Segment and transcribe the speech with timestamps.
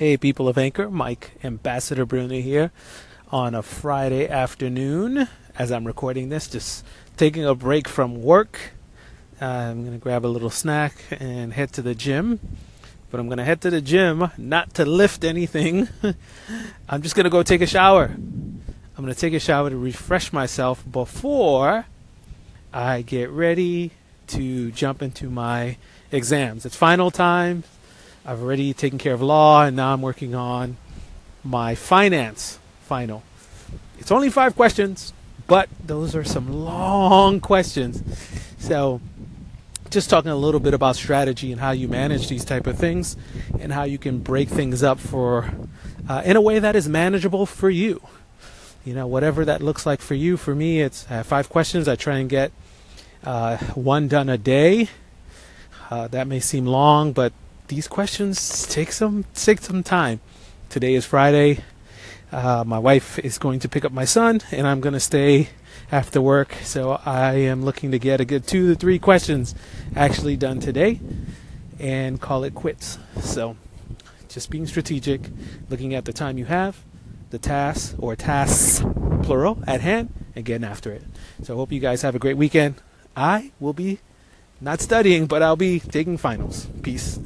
[0.00, 2.72] Hey, people of Anchor, Mike Ambassador Bruno here
[3.30, 6.86] on a Friday afternoon as I'm recording this, just
[7.18, 8.72] taking a break from work.
[9.42, 12.40] Uh, I'm going to grab a little snack and head to the gym.
[13.10, 15.86] But I'm going to head to the gym not to lift anything.
[16.88, 18.04] I'm just going to go take a shower.
[18.04, 18.62] I'm
[18.96, 21.84] going to take a shower to refresh myself before
[22.72, 23.90] I get ready
[24.28, 25.76] to jump into my
[26.10, 26.64] exams.
[26.64, 27.64] It's final time.
[28.30, 30.76] I've already taken care of law, and now I'm working on
[31.42, 33.24] my finance final.
[33.98, 35.12] It's only five questions,
[35.48, 38.04] but those are some long questions.
[38.60, 39.00] So,
[39.90, 43.16] just talking a little bit about strategy and how you manage these type of things,
[43.58, 45.50] and how you can break things up for
[46.08, 48.00] uh, in a way that is manageable for you.
[48.84, 50.36] You know, whatever that looks like for you.
[50.36, 51.88] For me, it's I have five questions.
[51.88, 52.52] I try and get
[53.24, 54.88] uh, one done a day.
[55.90, 57.32] Uh, that may seem long, but
[57.70, 60.18] these questions take some take some time.
[60.68, 61.62] Today is Friday.
[62.32, 65.50] Uh, my wife is going to pick up my son, and I'm going to stay
[65.92, 66.56] after work.
[66.64, 69.54] So I am looking to get a good two to three questions
[69.94, 70.98] actually done today,
[71.78, 72.98] and call it quits.
[73.20, 73.56] So
[74.28, 75.20] just being strategic,
[75.68, 76.82] looking at the time you have,
[77.30, 78.84] the tasks or tasks
[79.22, 81.04] plural at hand, and getting after it.
[81.44, 82.82] So I hope you guys have a great weekend.
[83.16, 84.00] I will be
[84.60, 86.66] not studying, but I'll be taking finals.
[86.82, 87.20] Peace.